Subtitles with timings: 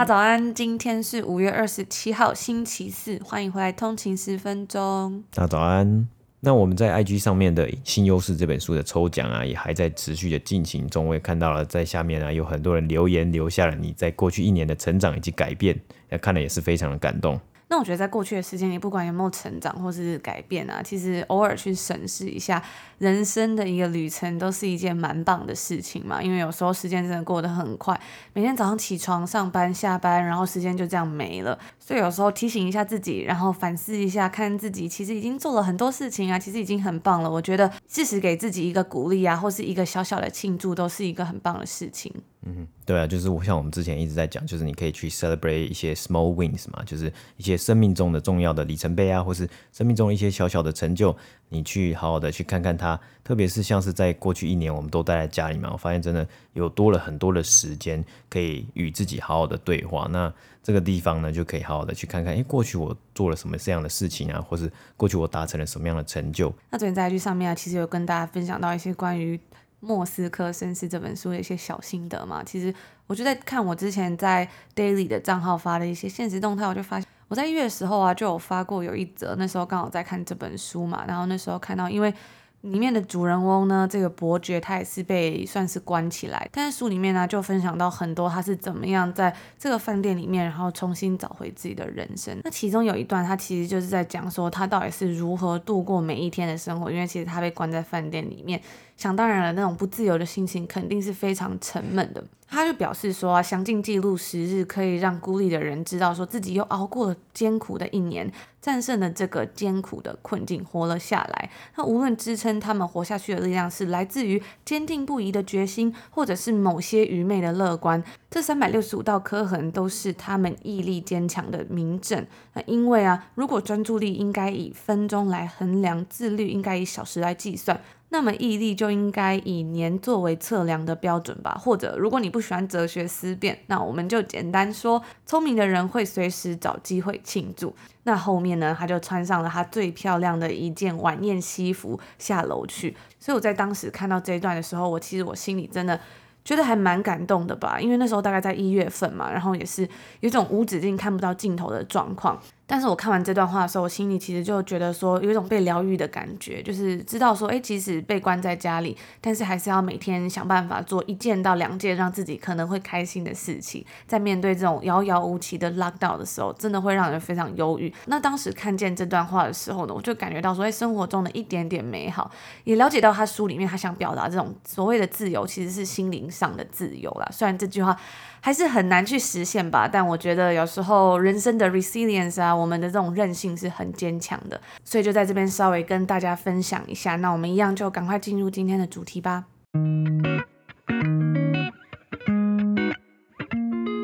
[0.00, 5.22] 大家早安，今天是五月二十七号，星期四，欢迎回来通勤十分钟。
[5.30, 6.08] 大家早安。
[6.40, 11.06] 那我们在 IG 上面的新优势这本书的抽奖啊，也还在持续的进行中。
[11.06, 15.78] 我也看到了，在下面啊，有很多人留言，留下了你在过去一年的成长以及改变，
[16.08, 17.38] 那看了也是非常的感动。
[17.70, 22.60] 那我觉得在过去的时间里，不管有没有成长或是改变啊，其实偶尔去审视一下
[22.98, 26.20] 人生的一个旅程，都是一件蛮棒的事情嘛。
[26.20, 27.98] 因为有时候时间真的过得很快，
[28.32, 31.56] 每天早上起床、上班、下班，然后时间就这样没了。
[31.78, 37.30] 所以有时候提醒一下自己，然后反思一下，看自己其实已经做了很多事情啊，其实已经很棒了。
[37.30, 42.12] 我觉得适时给自己一个鼓励啊，或是一个小小的庆祝，都是一个很棒的事情。
[42.42, 51.14] 嗯，对啊，就是我像我们之前一直在讲，就是你可以去 celebrate 一些 small wins 嘛，就是一些生命中的重要的里程碑啊，或是生命中一些小小的成就，
[51.50, 52.98] 你去好好的去看看它。
[53.22, 60.08] 特别是像是在过去一年，我们都待在家里嘛，我发现真的有多了很多的时间可以与自己好好的对话。
[60.10, 66.50] 那这个地方呢，就可以好好的去看看，诶，过去我做了什么这样的事情啊，或是过去我达成了什么样的成就。
[66.70, 69.36] 那昨天在剧上面啊，其实有跟大家分享到一些关于。
[69.80, 72.72] 《莫斯科绅士》这本书的一些小心得嘛，其实
[73.06, 82.14] 我就在看我之前在 Daily 的账号发的一些现实动态，我就发现我在一月的时候啊，就有发过有一则，那时候刚好在看这本书嘛，然后那时候看到因为。
[82.62, 92.38] 里面的主人翁呢，这个伯爵他也是被算是关起来，但是书里面呢就分享到很多他是怎么样在这个饭店里面，然后重新找回自己的人生。
[92.44, 98.60] 那其中有一段，他其实就是在讲说他到底是如何度过每一天的生活，因为其实他被关在饭店里面，
[98.96, 102.22] 想当然了，那种不自由的心情肯定是非常沉闷的。
[102.52, 108.28] 他就表示说啊，详尽记录时日可以让孤立的人知道，说自己又熬过了艰苦的一年，
[108.60, 111.50] 战胜了这个艰苦的困境，活了下来。
[111.76, 122.26] 那无论支撑他们活下去的力量是来自于坚定不移的决心，或者是某些愚昧的乐观，这三百六十五道刻痕都是他们毅力坚强的明证。
[122.52, 127.80] 那因为啊，如果专注力应该以分钟来衡量，自律应该以小时来计算。
[128.10, 131.54] 那么毅力就应该以年作为测量的标准吧？
[131.60, 137.74] 或者，如果你不喜欢哲学思辨，那我们就简单说，聪明的人会随时找机会庆祝。
[138.02, 142.96] 那后面呢，他就穿上了他最漂亮的一件晚宴西服下楼去。
[143.18, 145.98] 所以我在当时看到这一段的时候，我其实我心里真的。
[146.42, 149.86] 觉得还蛮感动的吧，因为那时候大概在一月份嘛，然后也是
[150.20, 152.40] 有种无止境看不到尽头的状况。
[152.70, 163.84] 但是我看完这段话的时候，我心里其实就觉得说，有一种被疗愈的感觉，就是知道说，诶，即使被关在家里，但是还是要每天想办法做一件到两件让自己可能会开心的事情。
[164.06, 167.92] 在面对这种遥遥无期的 lockdown 的时候，真的会让人非常忧郁。
[168.06, 172.30] 那当时看见这段话的时候呢，我就感觉到说，诶，生活中的一点点美好，
[172.62, 177.98] 也了解到他书里面他想表达这种所谓的自由，其实是心灵上的自由啦，虽然这句话
[178.42, 187.16] 还是很难去实现吧，但我觉得有时候人生的 resilience 啊，我们的这种韧性是很坚强的，所以就在这边稍微跟大家分享一下。
[187.16, 189.44] 那我们一样就赶快进入今天的主题吧。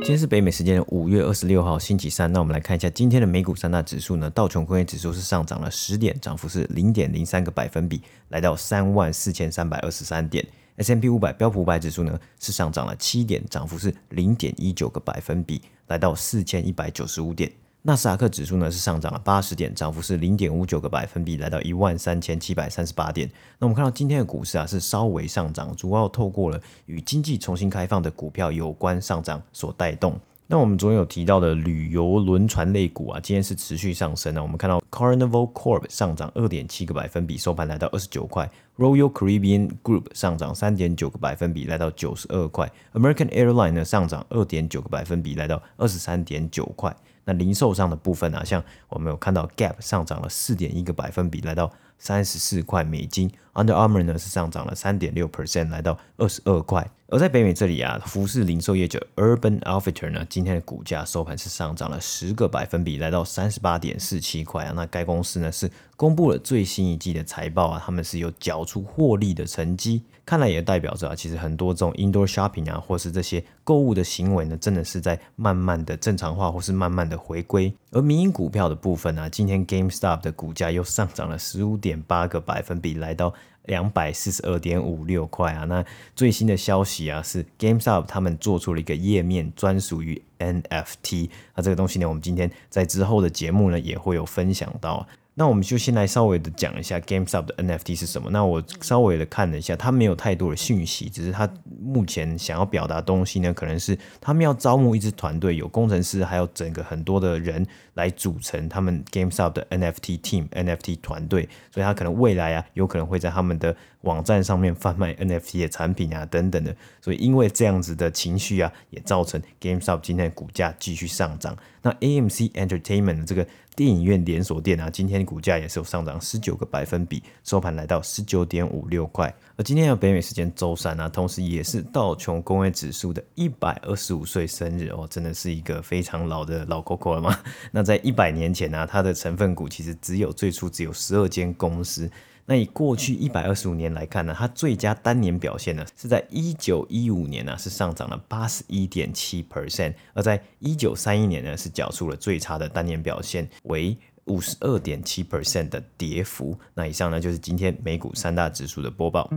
[0.03, 10.47] 今天是北美时间五月二十六号星期三，那我们来看一下今天的美股三大指数呢，道琼工业指数是上涨了十点，涨幅是零点零三个百分比，来到三万四千三百二十三点。
[10.77, 17.51] S M P 五百标普五百指数呢是上涨了七点，涨幅是零点一九个百分比，来到四千一百九十五点。
[17.83, 23.31] 纳斯达克指数呢是上涨了八十点，涨幅是零点五九个百分比，来到一万三千七百三十八点。
[23.59, 30.19] 那我们看到今天的股市啊是稍微上涨，主要透过了与经济重新开放的股票有关上涨所带动。
[30.49, 34.41] 那我们昨天有提到的旅游轮船类股啊，今天是持续上升的。
[34.41, 38.49] 我们看到 Carnival Corp 上涨二点七个百分比，收盘来到二十九块
[38.79, 46.95] ；Royal Caribbean Group 上涨三点九个百分比，来到九十二块；American Airlines 呢上涨二点九个百分比，来到二十三点九块。
[47.25, 56.89] 那零售上的部分啊，像我们有看到 Gap 上涨了四点一个百分比，来到三十四块美金；Under Armour 呢是上涨了三点六 percent，来到二十二块。
[57.09, 64.73] 而在北美这里啊，服饰零售业者 Urban Outfitter 呢，今天的股价收盘是上涨了十个百分比，来到三十八点四七块啊。
[64.75, 77.73] 那该公司呢是公布了最新一季的财报啊，他们是有缴出获利的成绩，看来也代表着啊，其实很多这种 indoor shopping 啊，或是这些购物的行为呢，真的是在慢慢的正常化，或是慢慢的回归。
[77.97, 83.33] 而民营股票的部分呢、今天 GameStop 的股价又上涨了十五点八个百分比，来到
[83.65, 85.65] 两百四十二点五六块啊。
[85.65, 85.83] 那
[86.15, 91.31] 最新的消息啊，是 GameStop 他们做出了一个页面，专属于 NFT。
[91.55, 95.07] 那这个东西呢，我们今天在之后的节目呢，也会有分享到。
[95.39, 98.31] 那我们就先来稍微的讲一下 GameStop 的 NFT 是什么。
[98.31, 101.47] 那我稍微的看了一下，它没有太多的讯息，只是它
[101.79, 111.47] 目前想要表达东西呢，可能是他们要招募一支团队，有工程师，还有整个很多的人来组成他们 GameStop 的 NFT team、NFT 团队。
[111.71, 116.75] 所以它可能未来啊，有可能会在他们的网站上面贩卖 NFT 的产品啊，等等的。
[117.03, 121.55] 所以因为这样子的情绪啊，也造成 GameStop 今天的股价继续上涨。
[121.83, 123.47] 那 AMC Entertainment 的这个
[123.77, 129.33] 电影院连锁店啊，今天股价也是有上涨十九个百分比，收盘来到十九点五六块。
[129.55, 137.39] 而今天有北美时间周三啊，同时也是道琼工业指数的一百二十五岁生日哦，真的是一个非常老的老 Coco 了吗？
[137.71, 142.11] 那在一百年前呢、啊，它的成分股其实只有最初只有十二间公司。
[142.49, 156.57] 那以过去一百二十五年来看呢，它最佳单年表现呢是在一九一五年呢是上涨了八十一点七 percent，而在一九三一年呢是缴出了最差的单年表现为五十二点七 percent 的跌幅。
[156.73, 159.29] 那以上呢就是今天美股三大指数的播报。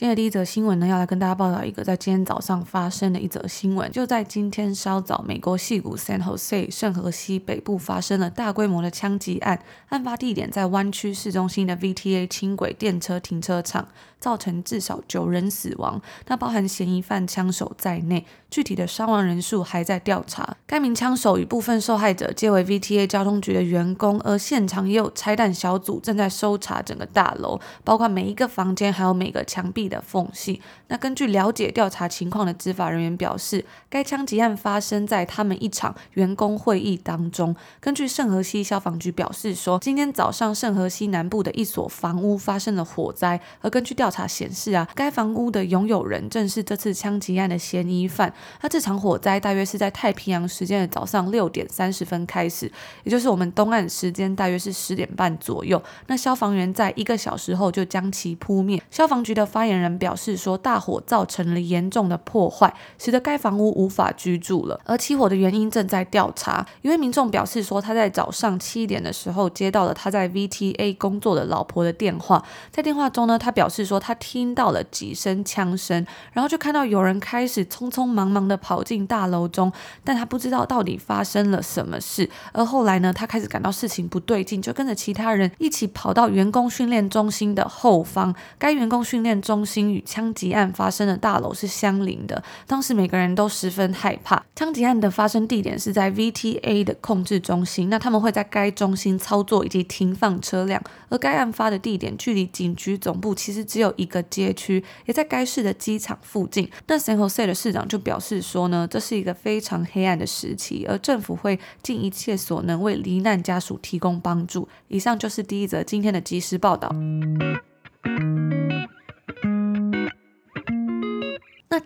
[0.00, 3.92] 今天的第一则新闻呢，要来跟大家报道一个在今天早上发生的一则新闻。
[3.92, 9.60] 就在今天稍早，美国西谷 San Jose 圣荷西北部发生了大规模的枪击案，
[9.90, 13.88] 案发地点在湾区市中心的 VTA 轻轨电车停车场，
[14.18, 20.56] 造成至少九人死亡，那包含嫌疑犯枪手在内，具体的伤亡人数还在调查。
[20.66, 30.62] 该名枪手与部分受害者皆为 VTA 交通局的员工，而现场也有拆弹小组正在搜查整个大楼，包括每一个房间还有每个墙壁的缝隙。
[30.86, 37.54] 那根据了解调查情况的执法人员表示，该枪击案发生在他们一场员工会议当中。
[37.80, 48.32] 根据圣荷西消防局表示说，今天早上圣荷西南部的一所房屋发生了火灾，而根据调查显示啊，该房屋的拥有人正是这次枪击案的嫌疑犯。
[48.62, 52.70] 那这场火灾大约是在太平洋时间的早上六点三十分开始，
[53.04, 55.82] 也就是我们东岸时间大约是十点半左右。
[56.06, 58.80] 那消防员在一个小时后就将其扑灭。
[58.90, 64.78] 消防局的发言人表示说，大火造成了严重的破坏，使得该房屋无法居住了。
[64.84, 66.66] 而起火的原因正在调查。
[66.82, 79.72] 一位民众表示说，他在早上七点的时候接到了他在 VTA 工作的老婆的电话，在电话中呢，他表示说他听到了几声枪声，然后就看到有人开始匆匆忙忙的跑进大楼中，
[80.04, 82.28] 但他不知道到底发生了什么事。
[82.52, 88.34] 而后来呢，他开始感到事情不对劲，就跟着其他人一起跑到员工训练中心的后方。
[88.58, 94.44] 该员工训练中心与枪击案发生的大楼是相邻的，当时每个人都十分害怕。
[94.56, 100.82] 枪击案的发生地点是在 VTA 的控制中心，那他们会在该中心操作以及停放车辆。
[101.08, 106.70] 而该案发的地点距离警局总部其实只有一个街区，也在该市的机场附近。
[106.88, 114.68] 那 San Jose 的市长就表示说呢，这是一个非常黑暗的时期，而政府会尽一切所能为罹难家属提供帮助。
[114.88, 116.90] 以上就是第一则今天的即时报道。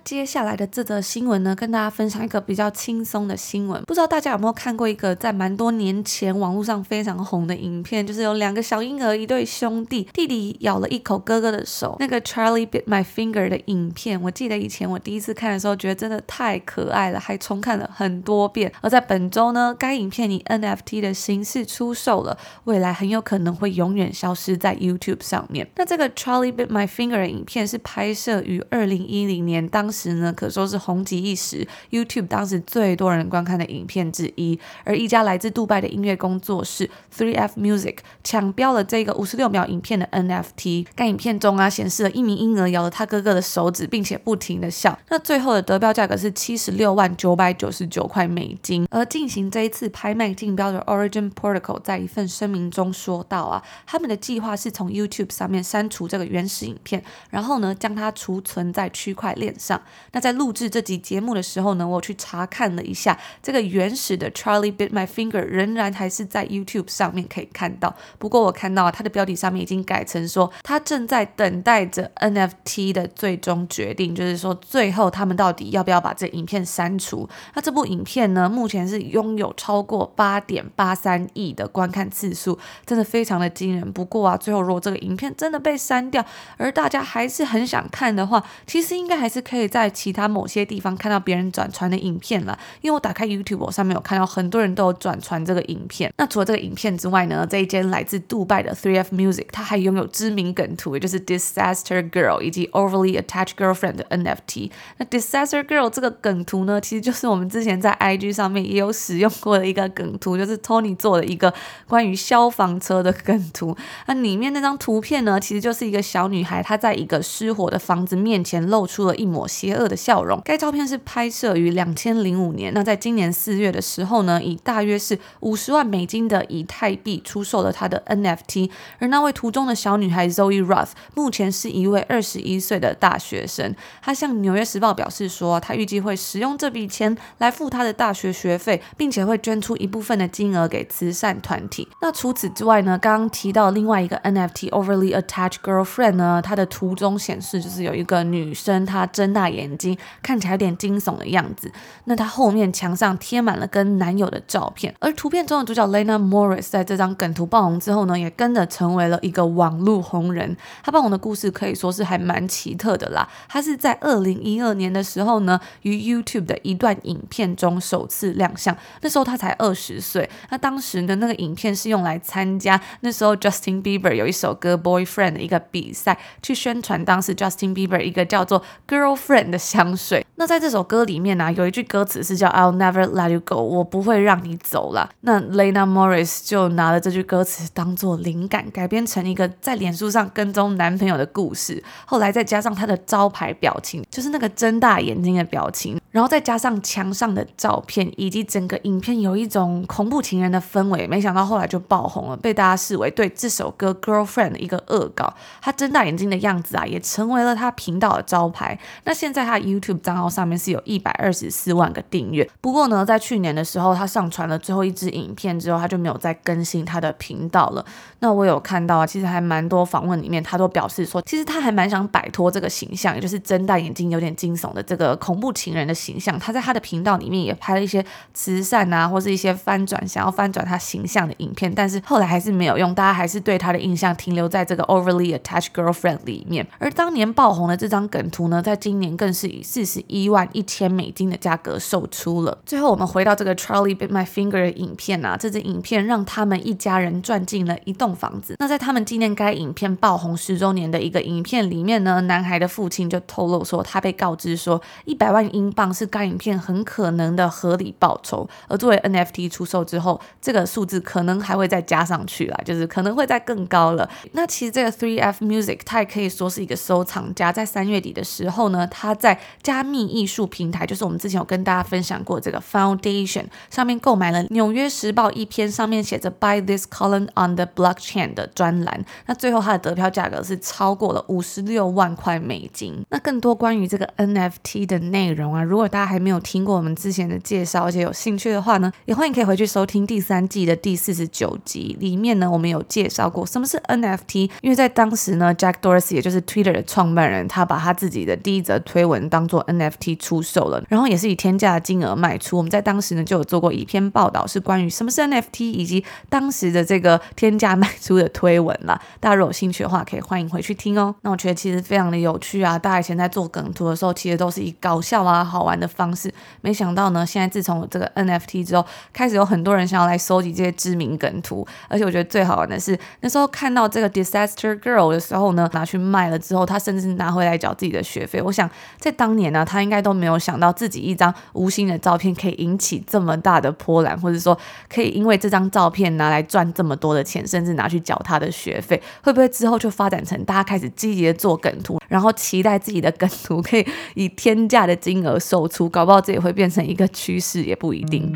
[0.05, 3.83] 接下来的这则新闻呢，跟大家分享一个比较轻松的新闻。
[3.85, 14.21] 不知道大家有没有看过一个在蛮多年前网络上非常红的影片，就是有两个小婴儿，一对兄弟，弟弟咬了一口哥哥的手，那个 Charlie bit my finger 的影片。
[14.21, 18.71] 我记得以前我第一次看的时候，觉得真的太可爱了，还重看了很多遍。
[18.83, 25.67] 而在本周呢，该影片以 NFT 的形式出售了，未来很有可能会永远消失在 YouTube 上面。
[25.77, 29.67] 那这个 Charlie bit my finger 的影片是拍摄于二零一零年。
[29.67, 34.59] 当时呢，可说是红极一时，YouTube 当时最多人观看的影片之一。
[34.83, 40.89] 而一家来自杜拜的音乐工作室 Three F Music 抢标了这个五十六秒影片的 NFT。
[40.97, 44.99] 该影片中啊，显示了一名婴儿咬了他哥哥的手指，并且不停的笑。
[45.09, 48.87] 那最后的得标价格是七十六万九百九十九块美金。
[48.91, 59.55] 而进行这一次拍卖竞标的 Origin Protocol 在一份声明中说道啊，他们的计划是从 YouTube 上面删除这个原始影片，然后呢，将它储存在区块链。
[59.57, 59.81] 上。
[60.13, 67.95] 那在录制这集节目的时候呢，我去查看了一下，这个原始的 Charlie Bit My Finger 仍然还是在 YouTube 上面可以看到。
[68.19, 77.29] 不过我看到它的标题上面已经改成说，他正在等待着 NFT 的最终决定，就是说最后他们到底要不要把这影片删除。
[77.55, 83.93] 那这部影片呢，目前是拥有超过八点八三亿的观看次数，真的非常的惊人。
[83.93, 86.25] 不过啊，最后如果这个影片真的被删掉，
[86.57, 92.57] 而大家还是很想看的话，其实应该还是可以在其他某些地方看到别人转传的影片了。
[92.81, 96.13] 因为我打开 YouTube 上面有看到很多人都有转传这个影片。
[96.17, 104.71] 那除了这个影片之外呢，这一间来自杜拜的 Three F Music，它还拥有知名梗图，也就是 Disaster Girl 以及 Overly Attached Girlfriend 的 NFT。
[104.99, 111.53] 那 Disaster Girl 这个梗图呢，其实就是我们之前在 IG 上面也有使用过的一个梗图，就是 Tony 做的一个
[111.89, 113.77] 关于消防车的梗图。
[114.07, 120.41] 那里面那张图片呢，其实就是一个小女孩，她在一个失火的房子面前露出了一抹邪恶的笑容。
[120.45, 122.73] 该照片是拍摄于两千零五年。
[122.75, 128.71] 那在今年四月的时候呢，以大约是五十万美金的以太币出售了他的 NFT。
[128.99, 133.75] 而那位图中的小女孩 Zoe Roth 目前是一位二十一岁的大学生。
[134.03, 141.89] 她向《纽约时报》表示说，她预计会使用这笔钱来付她的大学学费，并且会捐出一部分的金额给慈善团体。
[142.03, 151.71] 那除此之外呢，刚刚提到另外一个 NFT Overly Attached Girlfriend 呢，它的图中显示就是有一个女生，她睁大眼睛，看起来有点惊悚的样子。
[152.05, 160.57] 那她后面墙上贴满了跟男友的照片，而图片中的主角 Lena Morris 在这张梗图爆红之后呢，也跟着成为了一个网络红人。
[160.83, 163.29] 她爆红的故事可以说是还蛮奇特的啦。
[163.49, 170.29] 她是在二零一二年的时候呢，于 YouTube 的一段影片中首次亮相，那时候她才二十岁。
[170.51, 180.25] 那当时的那个影片是用来参加那时候 Justin Bieber 有一首歌 Boyfriend 的一个比赛，去宣传当时 Justin Bieber 一个叫做 Girlfriend 的香水。
[180.37, 185.09] 那在这首歌里面呢、啊，有一句歌词是叫 I'll never let you go，我不会让你走了。
[185.21, 191.83] 那 Lena Morris 就拿了这句歌词当做灵感，改编成一个在脸书上跟踪男朋友的故事。
[192.05, 201.09] 后来再加上她的招牌表情，就是那个睁大眼睛的表情，然后再加上墙上的照片，以及整个影片有一种恐怖情人的氛围。
[201.09, 205.35] 没想到后来就爆红了，被大家视为对这首歌 Girlfriend 的一个恶搞。
[205.61, 208.79] 他睁大眼睛的样子啊，也成为了他频道的招牌。
[209.03, 212.49] 那现在他 YouTube 账号上面是有一百二十四万个订阅。
[212.61, 217.85] 不过呢，在去年的时候，他上传了最后一支影片之后，他就没有再更新他的频道了。
[218.21, 226.39] 那我有看到啊，其实还蛮多访问里面，他都表示说，其实他还蛮想摆脱这个形象，也就是睁大眼睛有点惊悚的这个恐怖情人的形象。
[226.39, 236.67] 他在他的频道里面也拍了一些慈善啊，或是一些翻转，想要翻转他形象的影片，但是后来还是没有用，大家还是对他的印象停留在这个 Overly Attached Girlfriend 里面。
[236.79, 242.59] 而当年爆红的这张梗图呢，在今年更是以四十一万一千美金的价格售出了。
[242.67, 248.57] 最后，我们回到这个 Charlie Bit My Finger 的影片啊，这支影片让他们一家人赚进了一栋房子。
[248.59, 258.49] 那在他们纪念该影片爆红十周年的一个影片里面呢，男孩的父亲就透露说，他被告知说，一百万英镑是该影片很可能的合理报酬。
[258.69, 264.09] 而作为 NFT 出售之后，这个数字可能还会再加上去啦，就是可能会再更高了。
[264.33, 279.05] 那其实这个 Three F Music 它也可以说是一个收藏家，在三月底的时候呢，他在加密艺术平台，就是我们之前有跟大家分享过这个 Foundation 上面购买了《纽约时报》一篇上面写着 Buy this column on the blockchain 的专栏。
[279.27, 283.05] 那最后它的得票价格是超过了五十六万块美金。
[283.11, 294.51] 那更多关于这个 NFT 的内容啊，如果如果大家还没有听过我们之前的介绍，而且有兴趣的话呢，也欢迎可以回去收听第三季的第四十九集，里面呢我们有介绍过什么是 NFT。
[294.63, 302.57] 因为在当时呢，Jack Dorsey 也就是 Twitter 的创办人，他把他自己的第一则推文当做 NFT 出售了，然后也是以天价的金额卖出。
[302.57, 308.99] 我们在当时呢就有做过一篇报道，是关于什么是 NFT 以及当时的这个天价卖出的推文啦。
[309.21, 311.15] 大家如果有兴趣的话，可以欢迎回去听哦。
[311.21, 316.33] 那我觉得其实非常的有趣啊，大家以前在做梗图的时候，其实都是以搞笑啊、好玩的方式。
[316.61, 321.67] 没想到呢，现在自从这个 NFT 之后，开始有很多人想要来收集这些知名梗图。
[321.89, 328.41] 而且我觉得最好玩的是，那时候看到这个 Disaster Girl 的时候呢，拿去卖了之后，他甚至拿回来缴自己的学费。
[328.43, 328.69] 我想
[328.99, 334.59] 在当年呢、啊，他应该都没有想到自己一张无心的照片可以引起这么大的波澜，或者说
[334.93, 339.01] 可以因为这张照片拿来赚这么多的钱，甚至拿去缴他的学费。
[339.23, 345.89] 会不会之后就发展成大家开始积极的做梗图，然后期待自己的梗图可以以天价的金额走出？
[345.89, 348.29] 搞不好自己会变成一个趋势，也不一定。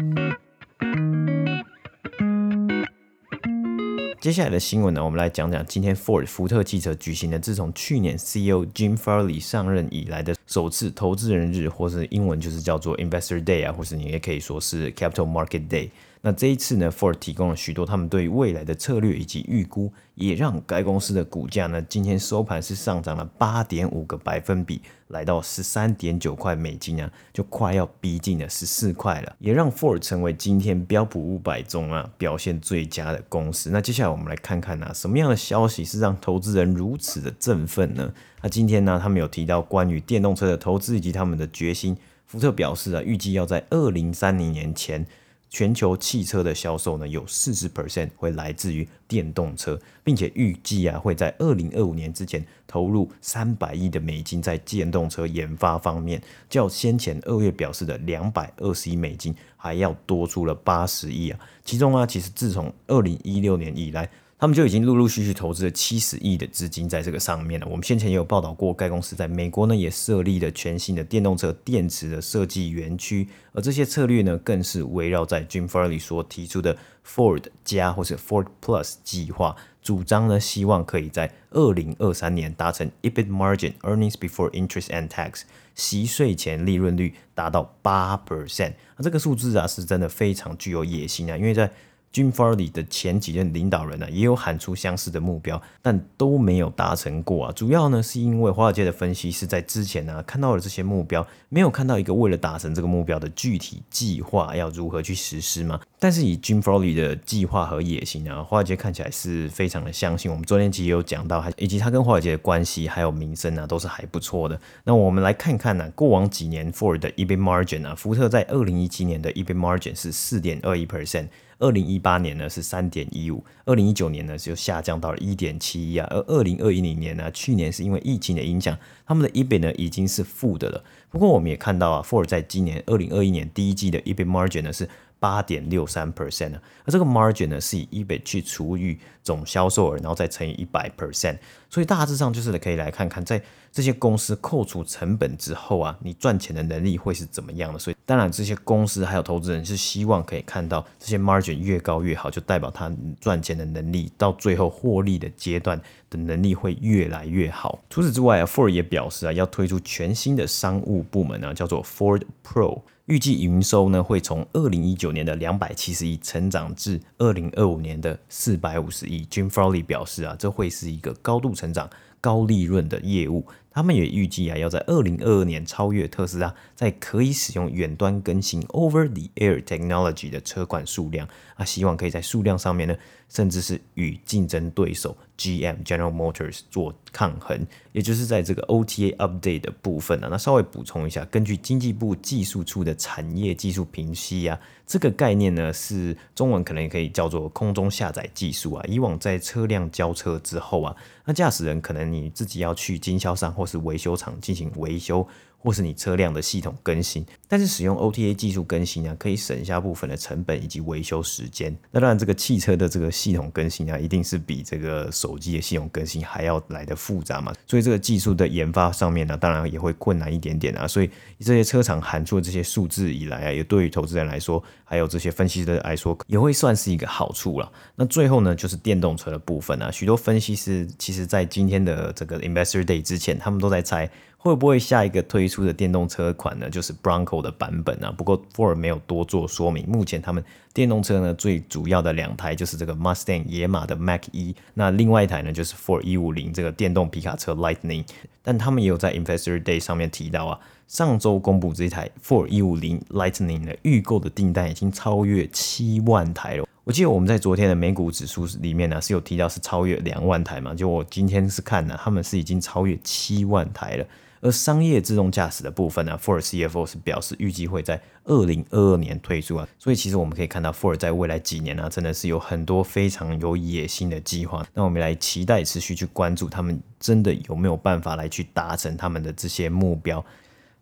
[4.21, 15.91] 接下来的新闻呢，我们来讲讲今天 Ford 福特汽车举行的自从去年 CEO Jim Farley 上任以来的首次投资人日，或是英文就是叫做 Investor Day 啊，或是你也可以说是 Capital Market Day。
[16.21, 33.71] 那这一次呢，Ford 提供了许多他们对未来的策略以及预估，也让该公司的股价呢今天收盘是上涨了八点五个百分比，来到十三点九块美金啊，就快要逼近了十四块了，也让 Ford 成为今天标普五百中啊表现最佳的公司。
[33.71, 38.13] 那接下来我们来看看啊，什么样的消息是让投资人如此的振奋呢？
[38.43, 41.97] 那今天呢，他们有提到关于电动车的投资以及他们的决心。
[42.27, 45.07] 福特表示啊，预计要在二零三零年前。
[45.51, 61.41] 全球汽车的销售呢，有四十 percent 会来自于电动车，并且预计啊会在二零二五年之前投入三百亿的美金在电动车研发方面，较先前二月表示的两百二十亿美金还要多出了八十亿啊。
[61.65, 64.09] 其中啊，其实自从二零一六年以来。
[64.41, 67.67] 他们就已经陆陆续续投资了七十亿的资金在这个上面了。
[67.69, 85.43] 我们先前也有报道过，该公司在美国呢也设立了全新的电动车电池的设计园区，而这些策略呢更是围绕在 Jim Farley 所提出的 Ford 加或是 Ford Plus 计划，主张呢希望可以在二零二三年达成 EBIT margin earnings before interest and tax
[85.75, 88.75] 息税前利润率达到八 percent。
[88.97, 91.69] 那这个数字啊是真的非常具有野心啊，因为在
[92.13, 97.53] Jim Farley 的前几任领导人呢、啊，也有喊出相似的目标，但都没有达成过啊。
[97.53, 105.79] 主要呢，是因为华尔街的分析是在之前呢、啊、看到了这些目标，没有看到一个为了达成这个目标的具体计划要如何去实施嘛。
[106.01, 110.31] 但是以 Jim Farley 的计划和野心啊，华尔街看起来是非常的相信。
[110.31, 114.59] 我们昨天其实有讲到，还以及他跟华尔街的关系还有名声啊，都是还不错的。
[114.85, 121.29] 那我们来看看呢、啊，过往几年 Ford 的 EBIT margin 啊，福特在二零一七年的 EBIT margin 是四点二一 percent。
[121.59, 130.85] 二零一八年呢是三点一五，二零一九年呢就下降到了一点七一啊，而二零二一年呢，去年是因为疫情的影响，他们的 EBIT 呢已经是负的了。
[131.11, 134.89] 不过我们也看到啊，Ford 在今年二零二一年第一季的 EBIT margin 呢是
[135.19, 141.39] 八点六三 percent 啊，而这个 margin 呢是以 EBIT 去除以总销售额，然后再乘以一百 percent，
[141.69, 143.43] 所以大致上就是可以来看看在。
[143.73, 147.79] 这些公司扣除成本之后啊，你赚钱的能力会是怎么样的？
[147.79, 157.79] 所以当然，这些公司还有投资人是希望可以看到这些 margin 越高越好，就代表他赚钱的能力到最后获利的阶段的能力会越来越好。
[157.91, 169.25] 除此之外啊，Ford 也表示啊，要推出全新的商务部门啊，叫做 Ford Pro，预计营收呢会从二零一九年的两百七十亿成长至二零二五年的四百五十亿。
[169.27, 171.89] Jim Farley 表示啊，这会是一个高度成长。
[172.21, 181.29] 高利润的业务，他们也预计啊，要在二零二二年超越特斯拉，在可以使用远端更新 Over the Air Technology 的车款数量
[181.59, 182.97] 啊，希望可以在数量上面呢，
[183.29, 198.85] 甚至是与竞争对手 GM General Motors 做抗衡，也就是在这个 OTA update 的部分啊，那稍微补充一下，根据经济部技术处的产业技术评析啊，这个概念呢是中文可能也可以叫做空中下载技术啊。
[198.87, 200.95] 以往在车辆交车之后啊，
[201.25, 205.27] 那驾驶人可能你自己要去经销商或是维修厂进行维修。
[205.61, 211.77] 或是你车辆的系统更新，但是使用 OTA 技术更新呢，可以省下部分的成本以及维修时间。
[211.91, 217.53] 那当然，这个汽车的这个系统更新啊，一定是比这个手机的系统更新还要来得复杂嘛。
[217.67, 220.87] 所以这个技术的研发上面呢，当然也会困难一点点啊。
[220.87, 227.71] 所以这些车厂喊出的这些数字以来啊，也对于投资人来说，还有这些分析师来说，也会算是一个好处了。
[227.97, 234.09] 那最后呢，就是电动车的部分啊，许多分析师其实在今天的这个 Investor Day 之前，他们都在猜。
[234.41, 236.71] 会不会下一个推出的电动车款呢？
[236.71, 238.15] 就是 Bronco 的版本啊。
[238.17, 239.85] 不过 Ford 没有多做说明。
[239.89, 248.05] 目前他们电动车呢，最主要的两台就是这个 Mustang 野马的 Mac 一那另外一台呢就是 Ford 一五零这个电动皮卡车 Lightning。
[248.41, 256.65] 但他们也有在 Investor Day 上面提到啊，上周公布这一台 Ford 一五零 Lightning 的预购的订单已经超越七万台了。
[256.85, 264.07] 我记得我们在昨天的美股指数里面呢、是有提到是超越两万台嘛，就我今天是看呢、他们是已经超越七万台了。
[264.41, 274.67] 而商业自动驾驶的部分呢，Ford CFO 是表示预计会在二零二二年推出啊，所以其实我们可以看到 Ford 在未来几年呢、啊，真的是有很多非常有野心的计划。
[274.75, 280.25] 那我们来期待持续去关注他们真的有没有办法来去达成他们的这些目标。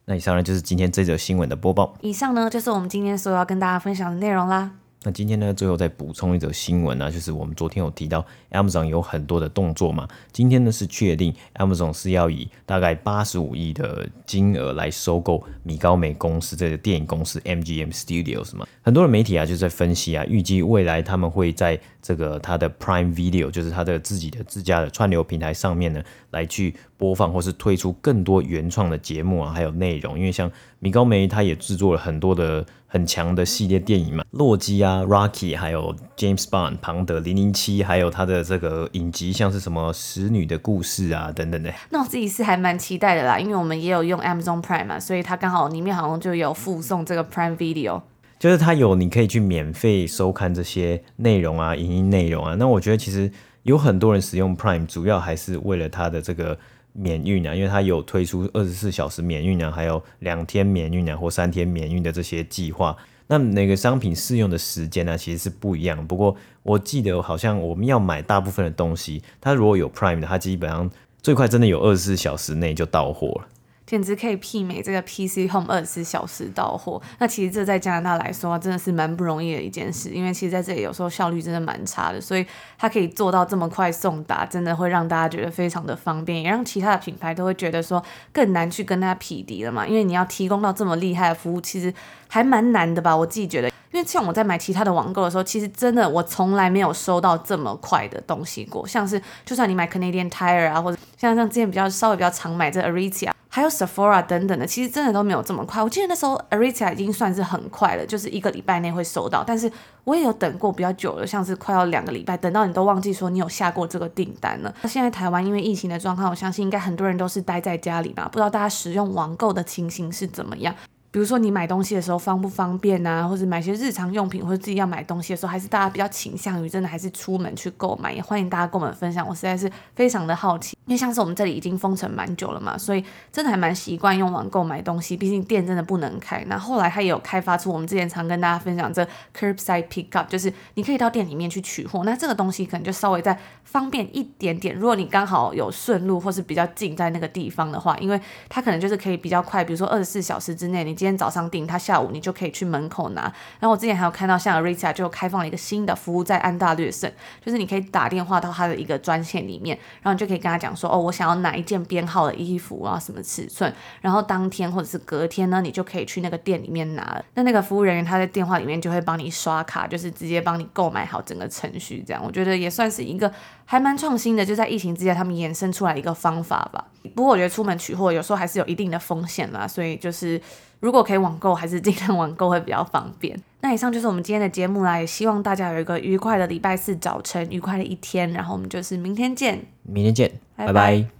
[0.04, 1.94] 那以上呢就是今天这则新闻的播报。
[2.00, 4.72] 以上呢就是我们今天所有要跟大家分享的内容啦。
[5.06, 30.50] 那今天呢，最后再补充一则新闻啊，就是我们昨天有提到 Amazon 有很多的动作嘛，今天呢是确定 Amazon 是要以大概八十五亿的金额来收购米高梅公司这个电影公司 MGM Studios 嘛，很多的媒体啊就在分析啊，预计未来他们会在这个他的 Prime Video，就是他的自己的自家的串流平台上面呢，来去播放或是推出更多原创的节目啊，还有内容，因为像
[30.86, 32.64] 米高梅他也制作了很多的。
[32.88, 41.74] 很强的系列电影嘛，洛基啊，Rocky，还有 James Bond，庞德零零七，还有他的这个影集，像是什么使女的故事啊等等的。
[41.90, 48.00] 那我自己是还蛮期待的啦，因为我们也有用 Amazon Prime 嘛，所以它刚好里面好像就有附送这个 Prime Video，
[48.38, 52.54] 就是它有你可以去免费收看这些内容啊，影音内容啊。
[52.54, 53.30] 那我觉得其实
[53.64, 56.56] 有很多人使用 Prime，主要还是为了它的这个。
[56.96, 62.96] 免运啊，因为它有推出二十四小时免运啊，还有两天免运啊，或三天免运的这些计划。
[63.28, 66.06] 那每个商品适用的时间呢，其实是不一样。
[66.06, 73.48] 不过我记得好像我们要买大部分的东西，它如果有 Prime 的，它基本上最快真的有二十四小时内就到货了。
[73.86, 77.00] 简直可以媲美这个 PC Home 二十四小时到货。
[77.18, 82.44] 那其实这在加拿大来说真的是蛮不容易的一件事，因为其实在这里有时候效率真的蛮差的，所以
[82.76, 89.86] 它可以做到这么快送达，真的会让大家觉得非常的方便，也让其他的品牌都会觉得说更难去跟它匹敌了嘛。
[89.86, 91.94] 因为你要提供到这么厉害的服务，其实
[92.28, 93.16] 还蛮难的吧？
[93.16, 98.84] 我自己觉得，因为像我在买其他的网购的时候，其实真的我从来没有收到这么快的东西过。
[98.84, 103.30] 像是就算你买 Canadian Tire 啊，或者像像之前比较稍微比较常买这 aritia。
[103.56, 105.82] 还有 Sephora 等等的，其实真的都没有这么快。
[105.82, 109.42] 我记得那时候 Aritzia 已经算是很快了，就是一个礼拜内会收到。
[109.42, 109.72] 但是
[110.04, 114.74] 我也有等过比较久了，像是快要两个礼拜，等到你都忘记说你有下过这个订单了。
[114.82, 120.74] 那现在台湾因为疫情的状况，我相信应该很多人都是待在家里吧，不知道大家使用网购的情形是怎么样。
[121.10, 128.12] 比如说你买东西的时候方不方便啊，或者买些日常用品，或者自己要买东西的时候，还是大家比较倾向于真的还是出门去购买？
[128.12, 130.75] 也欢迎大家跟我们分享，我实在是非常的好奇。
[130.86, 136.44] 因为像是我们这里已经封城蛮久了嘛，所以真的还蛮习惯用网购买东西，毕竟店真的不能开。
[136.46, 142.04] 那后来他也有开发出我们之前常跟大家分享这 Curbside Pickup，就是你可以到店里面去取货。
[142.04, 144.74] 那这个东西可能就稍微再方便一点点。
[144.74, 153.22] 如果你刚好有顺路或是比较近在那个地方的话，因为它可能就是可以比较快，比如说二十四小时之内，你今天早上订，他下午你就可以去门口拿。
[153.58, 157.10] 然后我之前还有看到像 Rita 就开放了一个新的服务在安大略省，
[157.44, 167.22] 就是你可以打电话到他的一个专线里面，然后你就可以跟他讲说，哦，我想要哪一件编号的衣服啊，什么尺寸，然后当天或者是隔天呢，你就可以去那个店里面拿。
[167.34, 173.32] 那那个服务人员他在电话里面就会帮你刷卡，就是直接帮你购买好整个程序，这样我觉得也算是一个
[173.64, 176.84] 还蛮创新的，就在疫情之下他们衍生出来一个方法吧。
[177.14, 180.40] 不过我觉得出门取货有时候还是有一定的风险啦，所以就是。
[180.78, 183.34] 如果可以网购，还是尽量网购会比较方便。
[183.66, 188.30] 那以上就是我们今天的节目啦，也希望大家有一个愉快的礼拜四早晨，愉快的一天。
[188.32, 190.72] 然后我们就是明天见，明天见，拜拜。
[190.72, 191.15] 拜拜。